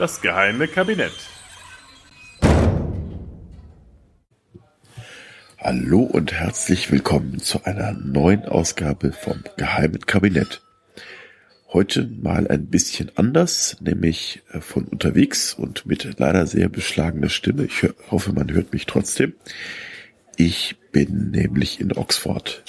Das 0.00 0.22
geheime 0.22 0.66
Kabinett. 0.66 1.12
Hallo 5.58 6.00
und 6.04 6.32
herzlich 6.32 6.90
willkommen 6.90 7.38
zu 7.38 7.64
einer 7.64 7.92
neuen 7.92 8.46
Ausgabe 8.46 9.12
vom 9.12 9.44
Geheimen 9.58 10.00
Kabinett. 10.06 10.62
Heute 11.70 12.06
mal 12.06 12.48
ein 12.48 12.68
bisschen 12.68 13.12
anders, 13.16 13.76
nämlich 13.82 14.40
äh, 14.52 14.62
von 14.62 14.84
unterwegs 14.84 15.52
und 15.52 15.84
mit 15.84 16.18
leider 16.18 16.46
sehr 16.46 16.70
beschlagener 16.70 17.28
Stimme. 17.28 17.64
Ich 17.64 17.86
hoffe, 18.10 18.32
man 18.32 18.50
hört 18.50 18.72
mich 18.72 18.86
trotzdem. 18.86 19.34
Ich 20.38 20.76
bin 20.92 21.30
nämlich 21.30 21.78
in 21.78 21.94
Oxford. 21.94 22.64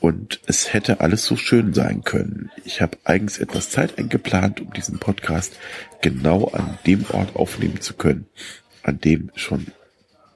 Und 0.00 0.40
es 0.46 0.72
hätte 0.72 1.00
alles 1.00 1.24
so 1.24 1.36
schön 1.36 1.74
sein 1.74 2.02
können. 2.04 2.50
Ich 2.64 2.80
habe 2.80 2.98
eigens 3.04 3.38
etwas 3.38 3.70
Zeit 3.70 3.98
eingeplant, 3.98 4.60
um 4.60 4.72
diesen 4.72 4.98
Podcast 4.98 5.56
genau 6.00 6.46
an 6.46 6.78
dem 6.86 7.04
Ort 7.12 7.34
aufnehmen 7.34 7.80
zu 7.80 7.94
können, 7.94 8.26
an 8.82 9.00
dem 9.00 9.30
schon 9.34 9.66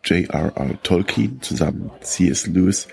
J.R.R. 0.05 0.83
Tolkien 0.83 1.41
zusammen 1.43 1.91
C.S. 2.01 2.49
Lewis 2.49 2.89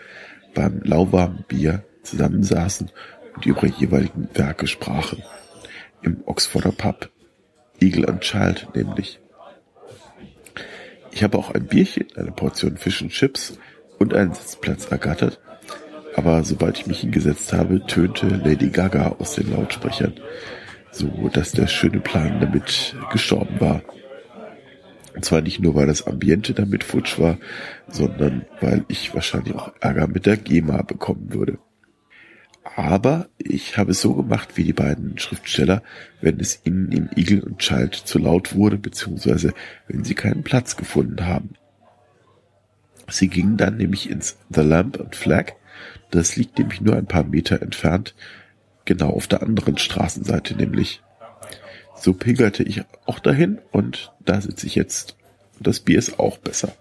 beim 0.53 0.81
lauwarmen 0.83 1.43
Bier 1.47 1.83
zusammensaßen 2.03 2.91
und 3.35 3.45
ihre 3.45 3.67
jeweiligen 3.67 4.29
Werke 4.33 4.67
sprachen. 4.67 5.23
Im 6.01 6.21
Oxforder 6.25 6.71
Pub. 6.71 7.09
Eagle 7.81 8.07
and 8.07 8.21
Child 8.21 8.67
nämlich. 8.75 9.19
Ich 11.11 11.23
habe 11.23 11.37
auch 11.37 11.51
ein 11.51 11.65
Bierchen, 11.65 12.07
eine 12.15 12.31
Portion 12.31 12.77
Fish 12.77 13.01
and 13.01 13.11
Chips 13.11 13.57
und 13.97 14.13
einen 14.13 14.33
Sitzplatz 14.33 14.85
ergattert, 14.85 15.39
aber 16.15 16.43
sobald 16.43 16.79
ich 16.79 16.87
mich 16.87 17.01
hingesetzt 17.01 17.53
habe, 17.53 17.85
tönte 17.85 18.27
Lady 18.27 18.69
Gaga 18.69 19.15
aus 19.19 19.35
den 19.35 19.51
Lautsprechern, 19.51 20.13
so 20.91 21.29
dass 21.31 21.51
der 21.51 21.67
schöne 21.67 21.99
Plan 21.99 22.39
damit 22.39 22.95
gestorben 23.11 23.59
war. 23.59 23.81
Und 25.15 25.25
zwar 25.25 25.41
nicht 25.41 25.59
nur, 25.59 25.75
weil 25.75 25.87
das 25.87 26.07
Ambiente 26.07 26.53
damit 26.53 26.83
futsch 26.83 27.19
war, 27.19 27.37
sondern 27.87 28.45
weil 28.61 28.85
ich 28.87 29.13
wahrscheinlich 29.13 29.55
auch 29.55 29.73
Ärger 29.81 30.07
mit 30.07 30.25
der 30.25 30.37
GEMA 30.37 30.81
bekommen 30.83 31.33
würde. 31.33 31.57
Aber 32.75 33.27
ich 33.37 33.77
habe 33.77 33.91
es 33.91 34.01
so 34.01 34.13
gemacht 34.13 34.49
wie 34.55 34.63
die 34.63 34.73
beiden 34.73 35.17
Schriftsteller, 35.17 35.81
wenn 36.21 36.39
es 36.39 36.61
ihnen 36.65 36.91
im 36.91 37.09
Eagle 37.15 37.43
und 37.43 37.59
Child 37.59 37.95
zu 37.95 38.19
laut 38.19 38.55
wurde, 38.55 38.77
beziehungsweise 38.77 39.53
wenn 39.87 40.03
sie 40.03 40.15
keinen 40.15 40.43
Platz 40.43 40.77
gefunden 40.77 41.25
haben. 41.25 41.55
Sie 43.09 43.27
gingen 43.27 43.57
dann 43.57 43.77
nämlich 43.77 44.09
ins 44.09 44.37
The 44.49 44.61
Lamp 44.61 44.99
and 44.99 45.15
Flag. 45.15 45.53
Das 46.11 46.35
liegt 46.35 46.57
nämlich 46.57 46.81
nur 46.81 46.95
ein 46.95 47.05
paar 47.05 47.23
Meter 47.23 47.61
entfernt, 47.61 48.15
genau 48.85 49.09
auf 49.09 49.27
der 49.27 49.43
anderen 49.43 49.77
Straßenseite 49.77 50.55
nämlich. 50.55 51.01
So 51.95 52.13
pilgerte 52.13 52.63
ich 52.63 52.83
auch 53.05 53.19
dahin 53.19 53.59
und 53.71 54.13
da 54.19 54.39
sitze 54.41 54.65
ich 54.67 54.75
jetzt. 54.75 55.15
Das 55.59 55.81
Bier 55.81 55.99
ist 55.99 56.19
auch 56.19 56.37
besser. 56.37 56.73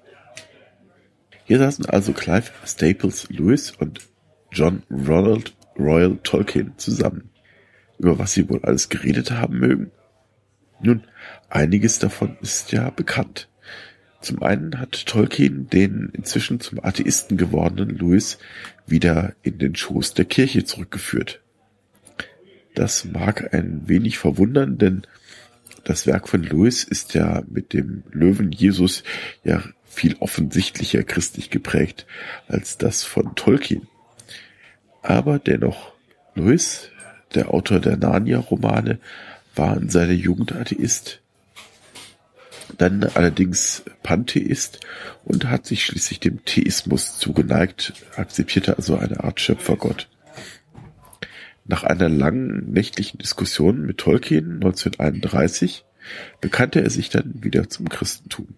Hier 1.44 1.58
saßen 1.58 1.86
also 1.86 2.12
Clive 2.12 2.50
Staples 2.64 3.28
Lewis 3.30 3.72
und 3.72 4.00
John 4.52 4.82
Ronald 4.90 5.54
Royal 5.78 6.18
Tolkien 6.22 6.74
zusammen. 6.76 7.30
Über 7.98 8.18
was 8.18 8.32
sie 8.32 8.48
wohl 8.48 8.60
alles 8.62 8.88
geredet 8.88 9.32
haben 9.32 9.58
mögen? 9.58 9.90
Nun, 10.80 11.02
einiges 11.48 11.98
davon 11.98 12.36
ist 12.40 12.70
ja 12.72 12.90
bekannt. 12.90 13.48
Zum 14.20 14.42
einen 14.42 14.80
hat 14.80 15.06
Tolkien 15.06 15.68
den 15.70 16.10
inzwischen 16.12 16.60
zum 16.60 16.82
Atheisten 16.84 17.36
gewordenen 17.36 17.96
Louis 17.96 18.38
wieder 18.86 19.34
in 19.42 19.58
den 19.58 19.76
Schoß 19.76 20.14
der 20.14 20.24
Kirche 20.24 20.64
zurückgeführt. 20.64 21.40
Das 22.74 23.04
mag 23.04 23.54
ein 23.54 23.88
wenig 23.88 24.18
verwundern, 24.18 24.78
denn 24.78 25.02
das 25.84 26.06
Werk 26.06 26.28
von 26.28 26.42
Louis 26.42 26.84
ist 26.84 27.14
ja 27.14 27.42
mit 27.48 27.72
dem 27.72 28.02
Löwen 28.10 28.52
Jesus 28.52 29.04
ja 29.44 29.62
viel 29.86 30.16
offensichtlicher 30.20 31.02
christlich 31.02 31.50
geprägt 31.50 32.06
als 32.46 32.76
das 32.78 33.04
von 33.04 33.34
Tolkien. 33.34 33.88
Aber 35.02 35.38
dennoch, 35.38 35.92
Lewis, 36.34 36.90
der 37.34 37.54
Autor 37.54 37.80
der 37.80 37.96
Narnia-Romane, 37.96 38.98
war 39.54 39.76
in 39.76 39.88
seiner 39.88 40.12
Jugend 40.12 40.52
Atheist, 40.54 41.20
dann 42.78 43.04
allerdings 43.04 43.82
Pantheist 44.02 44.80
und 45.24 45.50
hat 45.50 45.66
sich 45.66 45.84
schließlich 45.84 46.20
dem 46.20 46.44
Theismus 46.44 47.18
zugeneigt, 47.18 47.92
akzeptierte 48.16 48.76
also 48.76 48.96
eine 48.96 49.24
Art 49.24 49.40
Schöpfergott. 49.40 50.08
Nach 51.64 51.84
einer 51.84 52.08
langen 52.08 52.72
nächtlichen 52.72 53.18
Diskussion 53.18 53.84
mit 53.84 53.98
Tolkien 53.98 54.54
1931 54.54 55.84
bekannte 56.40 56.80
er 56.80 56.88
sich 56.88 57.10
dann 57.10 57.42
wieder 57.42 57.68
zum 57.68 57.88
Christentum. 57.88 58.48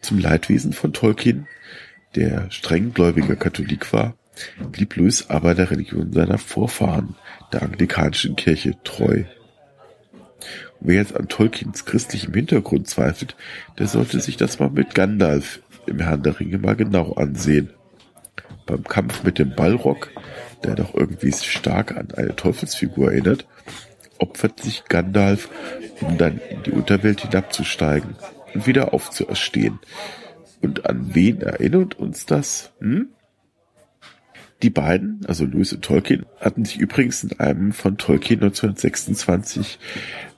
Zum 0.00 0.18
Leidwesen 0.18 0.72
von 0.72 0.92
Tolkien, 0.92 1.46
der 2.16 2.50
strenggläubiger 2.50 3.36
Katholik 3.36 3.92
war, 3.92 4.16
blieb 4.72 4.96
Louis 4.96 5.28
aber 5.28 5.54
der 5.54 5.70
Religion 5.70 6.12
seiner 6.12 6.38
Vorfahren, 6.38 7.14
der 7.52 7.62
anglikanischen 7.62 8.34
Kirche, 8.34 8.76
treu. 8.82 9.24
Wer 10.84 10.96
jetzt 10.96 11.14
an 11.14 11.28
Tolkiens 11.28 11.84
christlichem 11.84 12.34
Hintergrund 12.34 12.88
zweifelt, 12.88 13.36
der 13.78 13.86
sollte 13.86 14.18
sich 14.18 14.36
das 14.36 14.58
mal 14.58 14.68
mit 14.68 14.96
Gandalf 14.96 15.60
im 15.86 16.00
Herrn 16.00 16.24
der 16.24 16.40
Ringe 16.40 16.58
mal 16.58 16.74
genau 16.74 17.12
ansehen. 17.12 17.70
Beim 18.66 18.82
Kampf 18.82 19.22
mit 19.22 19.38
dem 19.38 19.54
Ballrock, 19.54 20.10
der 20.64 20.74
doch 20.74 20.92
irgendwie 20.92 21.30
stark 21.32 21.96
an 21.96 22.08
eine 22.16 22.34
Teufelsfigur 22.34 23.12
erinnert, 23.12 23.46
opfert 24.18 24.60
sich 24.60 24.84
Gandalf, 24.88 25.50
um 26.00 26.18
dann 26.18 26.40
in 26.50 26.64
die 26.64 26.72
Unterwelt 26.72 27.20
hinabzusteigen 27.20 28.16
und 28.52 28.66
wieder 28.66 28.92
aufzuerstehen. 28.92 29.78
Und 30.62 30.86
an 30.86 31.14
wen 31.14 31.42
erinnert 31.42 31.96
uns 31.96 32.26
das? 32.26 32.72
Hm? 32.80 33.08
Die 34.62 34.70
beiden, 34.70 35.20
also 35.26 35.44
Lewis 35.44 35.72
und 35.72 35.84
Tolkien, 35.84 36.24
hatten 36.40 36.64
sich 36.64 36.78
übrigens 36.78 37.24
in 37.24 37.38
einem 37.40 37.72
von 37.72 37.98
Tolkien 37.98 38.42
1926 38.42 39.78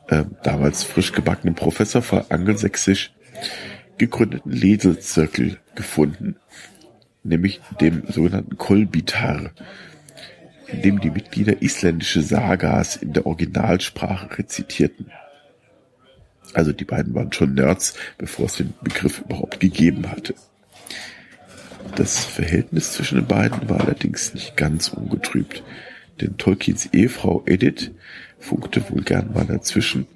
äh, 0.08 0.24
damals 0.42 0.84
frisch 0.84 1.12
gebackenen 1.12 1.54
Professor 1.54 2.02
für 2.02 2.30
Angelsächsisch 2.30 3.12
gegründeten 3.98 4.52
Leselzirkel 4.52 5.58
gefunden, 5.74 6.36
nämlich 7.22 7.60
dem 7.80 8.04
sogenannten 8.08 8.56
Kolbitar, 8.56 9.50
in 10.66 10.82
dem 10.82 11.00
die 11.00 11.10
Mitglieder 11.10 11.62
isländische 11.62 12.22
Sagas 12.22 12.96
in 12.96 13.12
der 13.12 13.26
Originalsprache 13.26 14.38
rezitierten. 14.38 15.10
Also 16.52 16.72
die 16.72 16.84
beiden 16.84 17.14
waren 17.14 17.32
schon 17.32 17.54
Nerds, 17.54 17.94
bevor 18.18 18.46
es 18.46 18.56
den 18.56 18.74
Begriff 18.82 19.20
überhaupt 19.20 19.60
gegeben 19.60 20.10
hatte. 20.10 20.34
Das 21.96 22.24
Verhältnis 22.24 22.92
zwischen 22.92 23.18
den 23.18 23.26
beiden 23.26 23.68
war 23.68 23.80
allerdings 23.80 24.34
nicht 24.34 24.56
ganz 24.56 24.88
ungetrübt, 24.88 25.62
denn 26.20 26.36
Tolkiens 26.36 26.90
Ehefrau 26.92 27.42
Edith 27.46 27.90
funkte 28.38 28.88
wohl 28.90 29.02
gern 29.02 29.32
mal 29.32 29.46
dazwischen, 29.46 30.06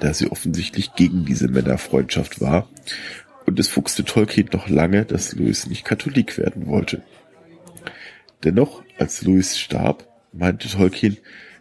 da 0.00 0.12
sie 0.12 0.30
offensichtlich 0.30 0.94
gegen 0.94 1.24
diese 1.24 1.48
Männerfreundschaft 1.48 2.40
war, 2.40 2.68
und 3.46 3.60
es 3.60 3.68
fuchste 3.68 4.04
Tolkien 4.04 4.48
noch 4.52 4.68
lange, 4.68 5.04
dass 5.04 5.34
Louis 5.34 5.66
nicht 5.66 5.84
Katholik 5.84 6.36
werden 6.36 6.66
wollte. 6.66 7.02
Dennoch, 8.42 8.82
als 8.98 9.22
Louis 9.22 9.58
starb, 9.58 10.08
meinte 10.32 10.68
Tolkien, 10.68 11.16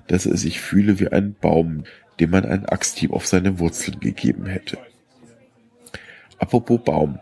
dass 0.07 0.25
er 0.25 0.37
sich 0.37 0.61
fühle 0.61 0.99
wie 0.99 1.09
ein 1.09 1.35
Baum, 1.39 1.83
dem 2.19 2.31
man 2.31 2.45
ein 2.45 2.65
Axthieb 2.65 3.11
auf 3.11 3.27
seine 3.27 3.59
Wurzeln 3.59 3.99
gegeben 3.99 4.45
hätte. 4.45 4.77
Apropos 6.37 6.81
Baum. 6.83 7.19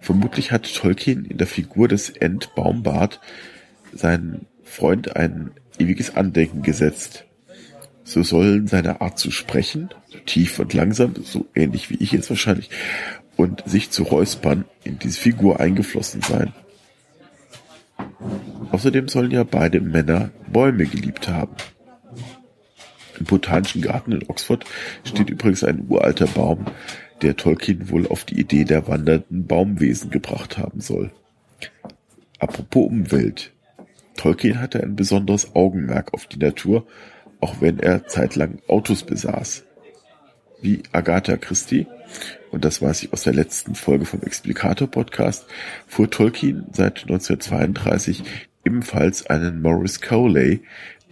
Vermutlich 0.00 0.52
hat 0.52 0.74
Tolkien 0.74 1.24
in 1.24 1.38
der 1.38 1.46
Figur 1.46 1.88
des 1.88 2.10
Ent 2.10 2.54
Baumbart 2.54 3.20
seinen 3.92 4.46
Freund 4.72 5.16
ein 5.16 5.50
ewiges 5.78 6.16
Andenken 6.16 6.62
gesetzt. 6.62 7.26
So 8.04 8.22
sollen 8.22 8.68
seine 8.68 9.02
Art 9.02 9.18
zu 9.18 9.30
sprechen, 9.30 9.90
tief 10.24 10.58
und 10.58 10.72
langsam, 10.72 11.14
so 11.22 11.46
ähnlich 11.54 11.90
wie 11.90 11.96
ich 11.96 12.10
jetzt 12.10 12.30
wahrscheinlich, 12.30 12.70
und 13.36 13.62
sich 13.66 13.90
zu 13.90 14.02
räuspern 14.02 14.64
in 14.82 14.98
diese 14.98 15.20
Figur 15.20 15.60
eingeflossen 15.60 16.22
sein. 16.22 16.54
Außerdem 18.70 19.08
sollen 19.08 19.30
ja 19.30 19.44
beide 19.44 19.82
Männer 19.82 20.30
Bäume 20.50 20.86
geliebt 20.86 21.28
haben. 21.28 21.54
Im 23.18 23.26
Botanischen 23.26 23.82
Garten 23.82 24.12
in 24.12 24.28
Oxford 24.28 24.64
steht 25.04 25.28
übrigens 25.28 25.64
ein 25.64 25.84
uralter 25.86 26.26
Baum, 26.26 26.64
der 27.20 27.36
Tolkien 27.36 27.90
wohl 27.90 28.06
auf 28.06 28.24
die 28.24 28.40
Idee 28.40 28.64
der 28.64 28.88
wandernden 28.88 29.46
Baumwesen 29.46 30.10
gebracht 30.10 30.56
haben 30.56 30.80
soll. 30.80 31.10
Apropos 32.38 32.86
Umwelt. 32.86 33.52
Tolkien 34.22 34.60
hatte 34.60 34.80
ein 34.80 34.94
besonderes 34.94 35.56
Augenmerk 35.56 36.14
auf 36.14 36.26
die 36.26 36.38
Natur, 36.38 36.86
auch 37.40 37.60
wenn 37.60 37.80
er 37.80 38.06
zeitlang 38.06 38.60
Autos 38.68 39.02
besaß. 39.02 39.64
Wie 40.60 40.84
Agatha 40.92 41.36
Christie, 41.36 41.88
und 42.52 42.64
das 42.64 42.80
weiß 42.80 43.02
ich 43.02 43.12
aus 43.12 43.24
der 43.24 43.32
letzten 43.32 43.74
Folge 43.74 44.04
vom 44.04 44.22
Explicator 44.22 44.86
Podcast, 44.86 45.46
fuhr 45.88 46.08
Tolkien 46.08 46.66
seit 46.70 47.02
1932 47.02 48.22
ebenfalls 48.64 49.26
einen 49.26 49.60
Morris 49.60 50.00
Cowley, 50.00 50.62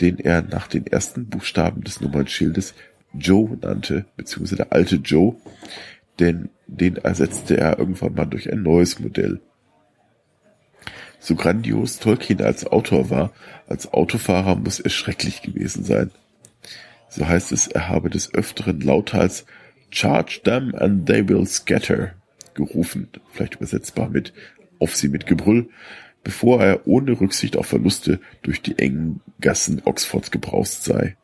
den 0.01 0.21
er 0.21 0.43
nach 0.43 0.69
den 0.69 0.87
ersten 0.87 1.27
Buchstaben 1.27 1.83
des 1.83 2.01
Nummernschildes 2.01 2.75
Joe 3.13 3.59
nannte, 3.61 4.05
beziehungsweise 4.17 4.55
der 4.55 4.73
alte 4.73 4.97
Joe, 4.97 5.35
denn 6.21 6.49
den 6.69 6.95
ersetzte 6.95 7.57
er 7.57 7.77
irgendwann 7.77 8.15
mal 8.15 8.27
durch 8.27 8.53
ein 8.53 8.63
neues 8.63 9.01
Modell. 9.01 9.41
So 11.21 11.35
grandios 11.35 11.99
Tolkien 11.99 12.41
als 12.41 12.67
Autor 12.67 13.11
war, 13.11 13.33
als 13.69 13.93
Autofahrer 13.93 14.57
muss 14.57 14.81
er 14.81 14.91
schrecklich 14.91 15.43
gewesen 15.43 15.85
sein. 15.85 16.11
So 17.11 17.29
heißt 17.29 17.53
es, 17.53 17.69
er 17.69 17.89
habe 17.89 18.09
des 18.09 18.33
Öfteren 18.33 18.81
lauthals 18.81 19.45
Charge 19.91 20.41
them 20.45 20.75
and 20.75 21.07
they 21.07 21.29
will 21.29 21.47
scatter 21.47 22.15
gerufen, 22.55 23.09
vielleicht 23.33 23.57
übersetzbar 23.57 24.09
mit 24.09 24.33
auf 24.79 24.97
sie 24.97 25.09
mit 25.09 25.27
Gebrüll, 25.27 25.69
bevor 26.25 26.63
er 26.63 26.87
ohne 26.87 27.21
Rücksicht 27.21 27.57
auf 27.57 27.67
Verluste 27.67 28.21
durch 28.43 28.63
die 28.63 28.79
engen 28.79 29.21
Gassen 29.41 29.83
Oxfords 29.85 30.31
gebraust 30.31 30.85
sei. 30.85 31.17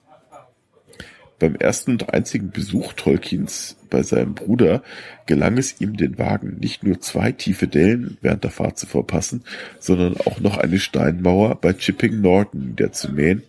Beim 1.38 1.54
ersten 1.54 1.92
und 1.92 2.14
einzigen 2.14 2.50
Besuch 2.50 2.94
Tolkiens 2.94 3.76
bei 3.90 4.02
seinem 4.02 4.34
Bruder 4.34 4.82
gelang 5.26 5.58
es 5.58 5.80
ihm, 5.80 5.96
den 5.96 6.18
Wagen 6.18 6.56
nicht 6.60 6.82
nur 6.82 7.00
zwei 7.00 7.30
tiefe 7.32 7.68
Dellen 7.68 8.16
während 8.22 8.44
der 8.44 8.50
Fahrt 8.50 8.78
zu 8.78 8.86
verpassen, 8.86 9.44
sondern 9.78 10.16
auch 10.16 10.40
noch 10.40 10.56
eine 10.56 10.78
Steinmauer 10.78 11.56
bei 11.56 11.74
Chipping 11.74 12.22
Norton 12.22 12.68
niederzumähen, 12.68 13.42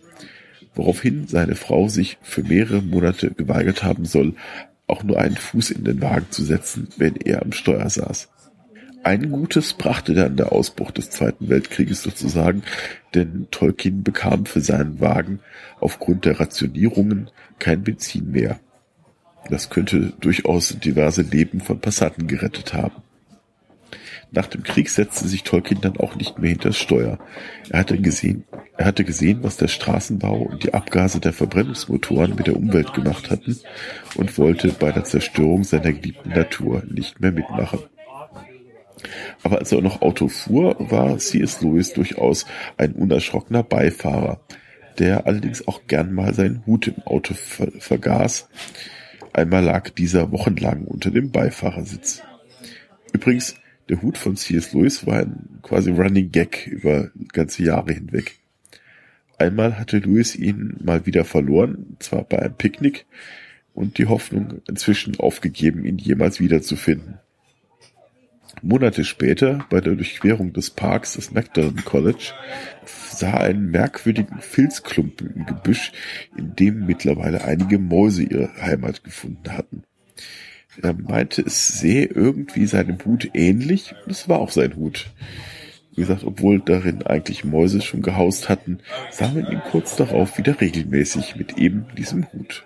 woraufhin 0.74 1.28
seine 1.28 1.54
Frau 1.54 1.88
sich 1.88 2.18
für 2.20 2.42
mehrere 2.42 2.82
Monate 2.82 3.30
geweigert 3.30 3.82
haben 3.82 4.04
soll, 4.04 4.34
auch 4.86 5.02
nur 5.02 5.18
einen 5.18 5.36
Fuß 5.36 5.70
in 5.70 5.84
den 5.84 6.02
Wagen 6.02 6.26
zu 6.30 6.44
setzen, 6.44 6.88
wenn 6.98 7.16
er 7.16 7.42
am 7.42 7.52
Steuer 7.52 7.88
saß. 7.88 8.28
Ein 9.04 9.30
Gutes 9.30 9.74
brachte 9.74 10.14
dann 10.14 10.36
der 10.36 10.52
Ausbruch 10.52 10.90
des 10.90 11.10
Zweiten 11.10 11.48
Weltkrieges 11.48 12.02
sozusagen, 12.02 12.62
denn 13.14 13.46
Tolkien 13.50 14.02
bekam 14.02 14.44
für 14.44 14.60
seinen 14.60 15.00
Wagen 15.00 15.40
aufgrund 15.80 16.24
der 16.24 16.40
Rationierungen 16.40 17.30
kein 17.58 17.82
Benzin 17.82 18.30
mehr. 18.30 18.58
Das 19.48 19.70
könnte 19.70 20.12
durchaus 20.20 20.78
diverse 20.78 21.22
Leben 21.22 21.60
von 21.60 21.80
Passanten 21.80 22.26
gerettet 22.26 22.74
haben. 22.74 23.02
Nach 24.30 24.46
dem 24.46 24.62
Krieg 24.62 24.90
setzte 24.90 25.26
sich 25.26 25.42
Tolkien 25.42 25.80
dann 25.80 25.96
auch 25.96 26.14
nicht 26.16 26.38
mehr 26.38 26.50
hinter 26.50 26.70
das 26.70 26.78
Steuer. 26.78 27.18
Er 27.70 27.80
hatte 27.80 27.98
gesehen, 27.98 28.44
er 28.76 28.84
hatte 28.84 29.04
gesehen, 29.04 29.42
was 29.42 29.56
der 29.56 29.68
Straßenbau 29.68 30.42
und 30.42 30.64
die 30.64 30.74
Abgase 30.74 31.18
der 31.18 31.32
Verbrennungsmotoren 31.32 32.34
mit 32.34 32.46
der 32.46 32.56
Umwelt 32.56 32.92
gemacht 32.92 33.30
hatten 33.30 33.58
und 34.16 34.36
wollte 34.36 34.68
bei 34.68 34.92
der 34.92 35.04
Zerstörung 35.04 35.64
seiner 35.64 35.92
geliebten 35.92 36.30
Natur 36.30 36.82
nicht 36.86 37.20
mehr 37.20 37.32
mitmachen. 37.32 37.80
Aber 39.42 39.58
als 39.58 39.72
er 39.72 39.80
noch 39.80 40.02
Auto 40.02 40.28
fuhr, 40.28 40.76
war 40.78 41.18
C.S. 41.18 41.60
Lewis 41.60 41.92
durchaus 41.92 42.46
ein 42.76 42.92
unerschrockener 42.92 43.62
Beifahrer, 43.62 44.40
der 44.98 45.26
allerdings 45.26 45.66
auch 45.68 45.86
gern 45.86 46.12
mal 46.12 46.34
seinen 46.34 46.66
Hut 46.66 46.88
im 46.88 47.02
Auto 47.04 47.34
ver 47.34 47.70
vergaß. 47.78 48.48
Einmal 49.32 49.62
lag 49.62 49.90
dieser 49.90 50.32
wochenlang 50.32 50.84
unter 50.84 51.10
dem 51.10 51.30
Beifahrersitz. 51.30 52.22
Übrigens, 53.12 53.54
der 53.88 54.02
Hut 54.02 54.18
von 54.18 54.36
C.S. 54.36 54.72
Lewis 54.72 55.06
war 55.06 55.20
ein 55.20 55.60
quasi 55.62 55.90
Running 55.90 56.30
Gag 56.30 56.66
über 56.66 57.10
ganze 57.32 57.62
Jahre 57.62 57.92
hinweg. 57.92 58.36
Einmal 59.38 59.78
hatte 59.78 59.98
Lewis 59.98 60.34
ihn 60.34 60.76
mal 60.82 61.06
wieder 61.06 61.24
verloren, 61.24 61.96
zwar 62.00 62.24
bei 62.24 62.40
einem 62.40 62.54
Picknick, 62.54 63.06
und 63.72 63.98
die 63.98 64.06
Hoffnung 64.06 64.60
inzwischen 64.68 65.20
aufgegeben, 65.20 65.84
ihn 65.84 65.98
jemals 65.98 66.40
wiederzufinden. 66.40 67.20
Monate 68.62 69.04
später, 69.04 69.66
bei 69.70 69.80
der 69.80 69.94
Durchquerung 69.94 70.52
des 70.52 70.70
Parks 70.70 71.14
des 71.14 71.32
Magdalen 71.32 71.84
College, 71.84 72.32
sah 72.84 73.30
er 73.30 73.40
einen 73.40 73.70
merkwürdigen 73.70 74.40
Filzklumpen 74.40 75.32
im 75.34 75.46
Gebüsch, 75.46 75.92
in 76.36 76.54
dem 76.56 76.86
mittlerweile 76.86 77.44
einige 77.44 77.78
Mäuse 77.78 78.22
ihre 78.22 78.50
Heimat 78.60 79.04
gefunden 79.04 79.52
hatten. 79.52 79.84
Er 80.82 80.94
meinte, 80.94 81.42
es 81.42 81.78
sähe 81.78 82.06
irgendwie 82.06 82.66
seinem 82.66 82.98
Hut 83.04 83.30
ähnlich, 83.34 83.94
und 84.04 84.12
es 84.12 84.28
war 84.28 84.38
auch 84.38 84.50
sein 84.50 84.76
Hut. 84.76 85.10
Wie 85.94 86.02
gesagt, 86.02 86.22
obwohl 86.24 86.60
darin 86.60 87.02
eigentlich 87.02 87.44
Mäuse 87.44 87.80
schon 87.80 88.02
gehaust 88.02 88.48
hatten, 88.48 88.78
sah 89.10 89.28
man 89.28 89.50
ihn 89.50 89.60
kurz 89.70 89.96
darauf 89.96 90.38
wieder 90.38 90.60
regelmäßig 90.60 91.34
mit 91.34 91.58
eben 91.58 91.86
diesem 91.96 92.30
Hut. 92.32 92.64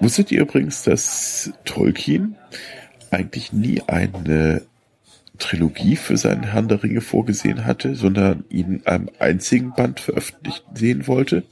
Wusstet 0.00 0.32
ihr 0.32 0.42
übrigens, 0.42 0.82
dass 0.82 1.52
Tolkien 1.64 2.36
eigentlich 3.10 3.52
nie 3.52 3.80
eine 3.86 4.62
Trilogie 5.38 5.96
für 5.96 6.16
seinen 6.16 6.44
Herrn 6.44 6.68
der 6.68 6.82
Ringe 6.82 7.00
vorgesehen 7.00 7.64
hatte, 7.64 7.94
sondern 7.94 8.44
ihn 8.48 8.76
in 8.76 8.86
einem 8.86 9.10
einzigen 9.18 9.72
Band 9.74 10.00
veröffentlicht 10.00 10.64
sehen 10.74 11.06
wollte. 11.06 11.44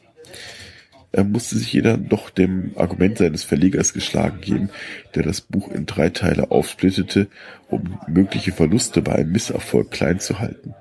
Er 1.13 1.23
musste 1.23 1.57
sich 1.57 1.73
jeder 1.73 1.97
doch 1.97 2.29
dem 2.29 2.73
Argument 2.77 3.19
seines 3.19 3.45
Verlegers 3.45 3.93
geschlagen 3.93 4.41
geben, 4.41 4.71
der 5.15 5.23
das 5.23 5.41
Buch 5.41 5.71
in 5.71 5.87
drei 5.87 6.11
Teile 6.11 6.51
aufsplittete, 6.51 7.29
um 7.69 8.01
mögliche 8.09 8.51
Verluste 8.51 9.01
bei 9.01 9.15
einem 9.15 9.31
Misserfolg 9.31 9.93
klein 9.93 10.19
zu 10.19 10.41
halten. 10.41 10.75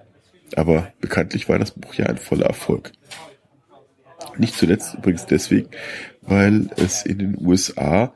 Aber 0.55 0.91
bekanntlich 1.01 1.49
war 1.49 1.59
das 1.59 1.71
Buch 1.71 1.93
ja 1.93 2.07
ein 2.07 2.17
voller 2.17 2.47
Erfolg. 2.47 2.91
Nicht 4.37 4.55
zuletzt 4.55 4.95
übrigens 4.95 5.27
deswegen, 5.27 5.69
weil 6.21 6.69
es 6.77 7.05
in 7.05 7.19
den 7.19 7.37
USA 7.39 8.13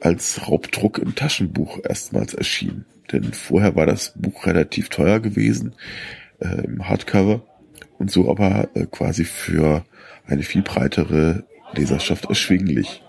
als 0.00 0.48
Raubdruck 0.48 0.98
im 0.98 1.14
Taschenbuch 1.14 1.78
erstmals 1.88 2.34
erschien. 2.34 2.86
Denn 3.12 3.32
vorher 3.32 3.76
war 3.76 3.86
das 3.86 4.12
Buch 4.16 4.46
relativ 4.46 4.88
teuer 4.88 5.20
gewesen 5.20 5.74
äh, 6.40 6.64
im 6.64 6.88
Hardcover 6.88 7.42
und 7.98 8.10
so 8.10 8.30
aber 8.30 8.68
äh, 8.74 8.86
quasi 8.86 9.24
für 9.24 9.84
eine 10.26 10.42
viel 10.42 10.62
breitere 10.62 11.44
Leserschaft 11.74 12.26
erschwinglich. 12.26 13.02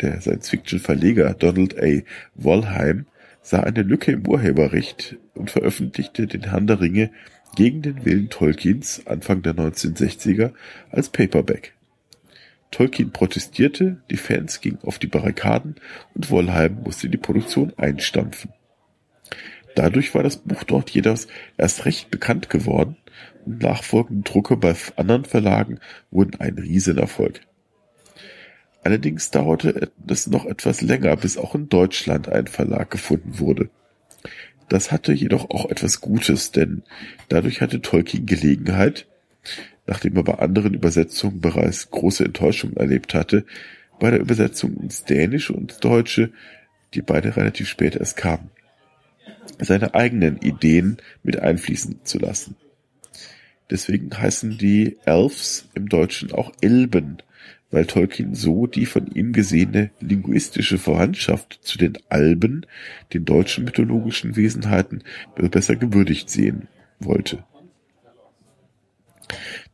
Der 0.00 0.20
Science-Fiction-Verleger 0.20 1.34
Donald 1.34 1.80
A. 1.80 2.02
Wollheim 2.34 3.06
sah 3.40 3.60
eine 3.60 3.82
Lücke 3.82 4.12
im 4.12 4.26
Urheberrecht 4.26 5.16
und 5.34 5.50
veröffentlichte 5.50 6.26
den 6.26 6.50
Herrn 6.50 6.66
der 6.66 6.80
Ringe 6.80 7.10
gegen 7.56 7.82
den 7.82 8.04
Willen 8.04 8.30
Tolkiens 8.30 9.06
Anfang 9.06 9.42
der 9.42 9.54
1960er 9.54 10.52
als 10.90 11.08
Paperback. 11.10 11.74
Tolkien 12.70 13.10
protestierte, 13.10 13.98
die 14.10 14.16
Fans 14.16 14.60
gingen 14.60 14.78
auf 14.82 14.98
die 14.98 15.06
Barrikaden 15.06 15.76
und 16.14 16.30
Wollheim 16.30 16.78
musste 16.82 17.08
die 17.08 17.18
Produktion 17.18 17.72
einstampfen. 17.76 18.50
Dadurch 19.74 20.14
war 20.14 20.22
das 20.22 20.36
Buch 20.36 20.64
dort 20.64 20.90
jedoch 20.90 21.18
erst 21.56 21.84
recht 21.84 22.10
bekannt 22.10 22.50
geworden 22.50 22.96
und 23.44 23.62
nachfolgende 23.62 24.28
Drucke 24.28 24.56
bei 24.56 24.74
anderen 24.96 25.24
Verlagen 25.24 25.78
wurden 26.10 26.40
ein 26.40 26.58
Riesenerfolg. 26.58 27.40
Allerdings 28.84 29.30
dauerte 29.30 29.90
es 30.08 30.26
noch 30.26 30.44
etwas 30.44 30.80
länger, 30.80 31.16
bis 31.16 31.36
auch 31.36 31.54
in 31.54 31.68
Deutschland 31.68 32.28
ein 32.28 32.48
Verlag 32.48 32.90
gefunden 32.90 33.38
wurde. 33.38 33.70
Das 34.68 34.90
hatte 34.90 35.12
jedoch 35.12 35.50
auch 35.50 35.70
etwas 35.70 36.00
Gutes, 36.00 36.50
denn 36.50 36.82
dadurch 37.28 37.60
hatte 37.60 37.80
Tolkien 37.80 38.26
Gelegenheit, 38.26 39.06
nachdem 39.86 40.16
er 40.16 40.24
bei 40.24 40.38
anderen 40.38 40.74
Übersetzungen 40.74 41.40
bereits 41.40 41.90
große 41.90 42.24
Enttäuschungen 42.24 42.76
erlebt 42.76 43.14
hatte, 43.14 43.44
bei 44.00 44.10
der 44.10 44.20
Übersetzung 44.20 44.76
ins 44.78 45.04
Dänische 45.04 45.52
und 45.52 45.72
ins 45.72 45.80
Deutsche, 45.80 46.32
die 46.94 47.02
beide 47.02 47.36
relativ 47.36 47.68
spät 47.68 47.96
erst 47.96 48.16
kamen, 48.16 48.50
seine 49.58 49.94
eigenen 49.94 50.38
Ideen 50.38 50.98
mit 51.22 51.38
einfließen 51.38 52.00
zu 52.04 52.18
lassen. 52.18 52.56
Deswegen 53.70 54.16
heißen 54.16 54.58
die 54.58 54.98
Elves 55.04 55.68
im 55.74 55.88
Deutschen 55.88 56.32
auch 56.32 56.52
Elben, 56.60 57.18
weil 57.70 57.86
Tolkien 57.86 58.34
so 58.34 58.66
die 58.66 58.86
von 58.86 59.06
ihm 59.06 59.32
gesehene 59.32 59.90
linguistische 60.00 60.78
Verwandtschaft 60.78 61.58
zu 61.62 61.78
den 61.78 61.94
Alben, 62.08 62.66
den 63.14 63.24
deutschen 63.24 63.64
mythologischen 63.64 64.36
Wesenheiten, 64.36 65.02
besser 65.34 65.76
gewürdigt 65.76 66.28
sehen 66.28 66.68
wollte. 67.00 67.44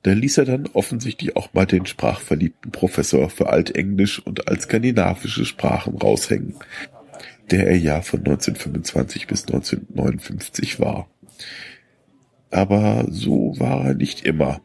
Da 0.03 0.13
ließ 0.13 0.39
er 0.39 0.45
dann 0.45 0.69
offensichtlich 0.73 1.37
auch 1.37 1.53
mal 1.53 1.67
den 1.67 1.85
sprachverliebten 1.85 2.71
Professor 2.71 3.29
für 3.31 3.49
Altenglisch 3.49 4.21
und 4.25 4.47
altskandinavische 4.47 5.45
Sprachen 5.45 5.97
raushängen, 5.97 6.55
der 7.51 7.67
er 7.67 7.77
ja 7.77 8.01
von 8.03 8.21
1925 8.21 9.27
bis 9.27 9.43
1959 9.47 10.81
war. 10.81 11.09
Aber 12.51 13.07
so 13.11 13.55
war 13.59 13.87
er 13.87 13.95
nicht 13.95 14.25
immer. 14.25 14.61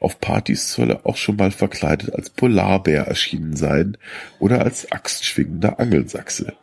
Auf 0.00 0.20
Partys 0.20 0.72
soll 0.72 0.90
er 0.90 1.06
auch 1.06 1.16
schon 1.16 1.36
mal 1.36 1.50
verkleidet 1.50 2.14
als 2.14 2.30
Polarbär 2.30 3.04
erschienen 3.04 3.56
sein 3.56 3.96
oder 4.38 4.62
als 4.62 4.92
axtschwingender 4.92 5.80
Angelsachse. 5.80 6.54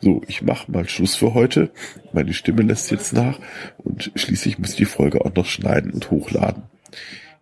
So, 0.00 0.22
ich 0.26 0.42
mache 0.42 0.72
mal 0.72 0.88
Schluss 0.88 1.14
für 1.14 1.34
heute. 1.34 1.70
Meine 2.12 2.32
Stimme 2.32 2.62
lässt 2.62 2.90
jetzt 2.90 3.12
nach 3.12 3.38
und 3.78 4.10
schließlich 4.16 4.58
muss 4.58 4.70
ich 4.70 4.76
die 4.76 4.84
Folge 4.84 5.24
auch 5.24 5.34
noch 5.34 5.46
schneiden 5.46 5.92
und 5.92 6.10
hochladen. 6.10 6.64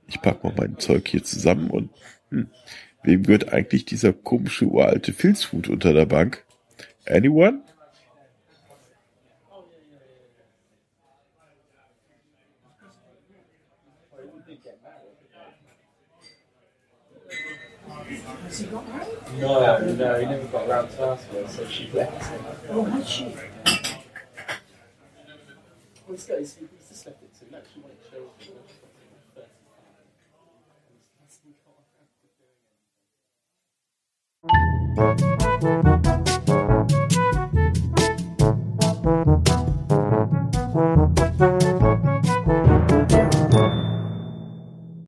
Ich 0.08 0.20
pack 0.20 0.44
mal 0.44 0.52
mein 0.56 0.78
Zeug 0.78 1.08
hier 1.08 1.22
zusammen 1.22 1.70
und 1.70 1.90
hm, 2.30 2.50
wem 3.02 3.22
gehört 3.22 3.52
eigentlich 3.52 3.84
dieser 3.84 4.12
komische 4.12 4.66
uralte 4.66 5.12
Filzhut 5.12 5.68
unter 5.68 5.92
der 5.92 6.06
Bank? 6.06 6.44
Anyone? 7.06 7.62
Has 18.44 18.58
he 18.58 18.66
got 18.66 18.88
married? 18.88 19.06
No, 19.38 19.78
no, 19.78 20.18
he 20.18 20.26
never 20.26 20.46
got 20.46 20.68
around 20.68 20.90
to 20.90 21.02
asking 21.02 21.36
her, 21.36 21.48
so 21.48 21.66
she 21.68 21.88
left 21.92 22.22
him. 22.24 22.40
Oh, 22.68 22.84
has 22.84 23.08
she? 23.08 23.24
Well, 26.08 26.18
got, 26.26 26.38
he's, 26.40 26.56
he's 26.56 26.88
just 26.88 27.06
left 27.06 27.22
it 27.22 27.32
to, 27.38 27.52
no, 27.52 27.58
she 27.72 27.80
wanted 27.80 27.98
children. 28.10 28.64